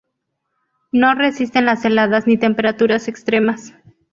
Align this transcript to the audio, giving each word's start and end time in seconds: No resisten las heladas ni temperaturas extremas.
No 0.91 1.13
resisten 1.13 1.65
las 1.67 1.85
heladas 1.85 2.25
ni 2.25 2.35
temperaturas 2.35 3.07
extremas. 3.07 3.75